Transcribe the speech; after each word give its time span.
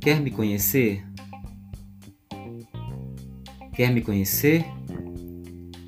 Quer 0.00 0.20
me 0.20 0.30
conhecer? 0.30 1.04
Quer 3.74 3.92
me 3.92 4.00
conhecer? 4.00 4.64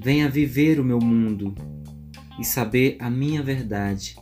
Venha 0.03 0.29
viver 0.29 0.79
o 0.79 0.85
meu 0.85 0.99
mundo 0.99 1.55
e 2.39 2.45
saber 2.45 2.97
a 3.01 3.09
minha 3.09 3.43
verdade, 3.43 4.17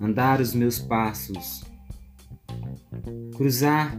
andar 0.00 0.40
os 0.40 0.54
meus 0.54 0.78
passos, 0.78 1.64
cruzar 3.36 3.96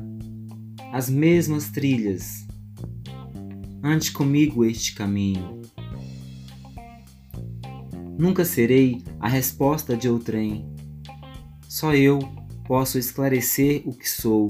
as 0.92 1.10
mesmas 1.10 1.70
trilhas. 1.70 2.48
Ande 3.84 4.12
comigo 4.12 4.66
este 4.66 4.96
caminho. 4.96 5.62
Nunca 8.18 8.46
serei 8.46 9.04
a 9.20 9.28
resposta 9.28 9.96
de 9.96 10.10
outrem. 10.10 10.66
Só 11.68 11.94
eu 11.94 12.20
posso 12.66 12.98
esclarecer 12.98 13.84
o 13.86 13.94
que 13.94 14.10
sou. 14.10 14.48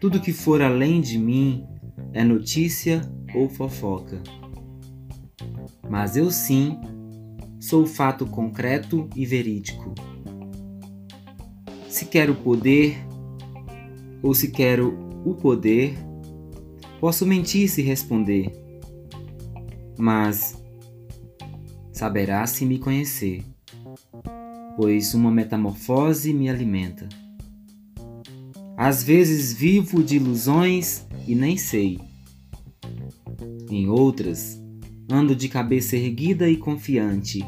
Tudo 0.00 0.20
que 0.20 0.32
for 0.32 0.60
além 0.60 1.00
de 1.00 1.18
mim 1.18 1.64
é 2.12 2.22
notícia 2.22 3.00
ou 3.34 3.48
fofoca. 3.48 4.22
Mas 5.88 6.16
eu 6.16 6.30
sim 6.30 6.78
sou 7.58 7.86
fato 7.86 8.26
concreto 8.26 9.08
e 9.16 9.24
verídico. 9.24 9.94
Se 11.88 12.04
quero 12.04 12.34
poder 12.34 12.96
ou 14.22 14.34
se 14.34 14.50
quero 14.50 14.96
o 15.24 15.34
poder, 15.34 15.96
posso 17.00 17.26
mentir 17.26 17.68
se 17.68 17.82
responder, 17.82 18.52
mas 19.98 20.59
saberá 22.00 22.46
se 22.46 22.64
me 22.64 22.78
conhecer, 22.78 23.44
pois 24.74 25.12
uma 25.12 25.30
metamorfose 25.30 26.32
me 26.32 26.48
alimenta. 26.48 27.06
Às 28.74 29.02
vezes 29.02 29.52
vivo 29.52 30.02
de 30.02 30.16
ilusões 30.16 31.06
e 31.28 31.34
nem 31.34 31.58
sei. 31.58 32.00
Em 33.68 33.86
outras, 33.86 34.58
ando 35.12 35.36
de 35.36 35.46
cabeça 35.46 35.94
erguida 35.94 36.48
e 36.48 36.56
confiante. 36.56 37.44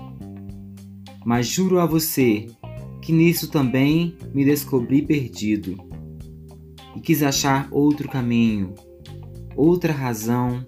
Mas 1.24 1.46
juro 1.46 1.80
a 1.80 1.86
você 1.86 2.46
que 3.00 3.10
nisso 3.10 3.50
também 3.50 4.14
me 4.34 4.44
descobri 4.44 5.00
perdido 5.00 5.82
e 6.94 7.00
quis 7.00 7.22
achar 7.22 7.68
outro 7.70 8.06
caminho, 8.06 8.74
outra 9.56 9.94
razão 9.94 10.62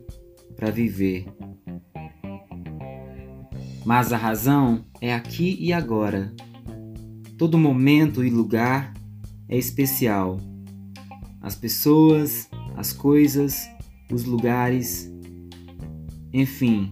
para 0.56 0.70
viver. 0.70 1.27
Mas 3.84 4.12
a 4.12 4.16
razão 4.16 4.84
é 5.00 5.14
aqui 5.14 5.56
e 5.60 5.72
agora. 5.72 6.34
Todo 7.36 7.58
momento 7.58 8.24
e 8.24 8.30
lugar 8.30 8.94
é 9.48 9.56
especial. 9.56 10.40
As 11.40 11.54
pessoas, 11.54 12.48
as 12.77 12.92
coisas, 12.92 13.68
os 14.10 14.24
lugares 14.24 15.12
enfim, 16.36 16.90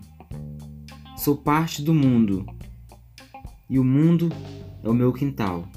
sou 1.16 1.36
parte 1.36 1.82
do 1.82 1.92
mundo 1.92 2.46
e 3.68 3.76
o 3.76 3.82
mundo 3.82 4.28
é 4.84 4.88
o 4.88 4.94
meu 4.94 5.12
quintal. 5.12 5.68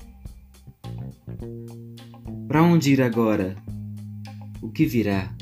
Para 2.48 2.62
onde 2.62 2.92
ir 2.94 3.02
agora? 3.02 3.56
O 4.62 4.70
que 4.70 4.86
virá? 4.86 5.36